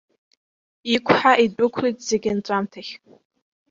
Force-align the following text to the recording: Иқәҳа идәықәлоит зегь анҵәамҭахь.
Иқәҳа 0.93 1.33
идәықәлоит 1.45 1.97
зегь 2.07 2.27
анҵәамҭахь. 2.31 2.93